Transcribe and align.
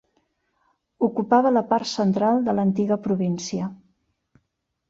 Ocupava 1.07 1.51
la 1.57 1.63
part 1.73 1.89
central 1.91 2.41
de 2.49 2.57
l'antiga 2.61 3.01
província. 3.07 3.69